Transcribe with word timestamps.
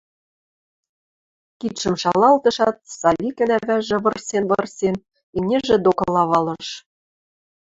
Кидшӹм 1.59 1.95
шалалтышат, 2.01 2.75
Савикӹн 2.99 3.49
ӓвӓжӹ, 3.57 3.97
вырсен-вырсен, 4.03 4.95
имнижӹ 5.37 5.77
докыла 5.85 6.23
валыш. 6.31 6.67